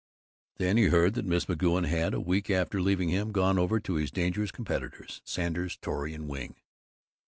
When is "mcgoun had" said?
1.45-2.15